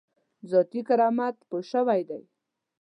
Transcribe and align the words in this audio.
ذاتي 0.51 0.81
کرامت 0.87 1.35
پوه 1.49 1.61
شوی 1.71 2.01
دی. 2.09 2.23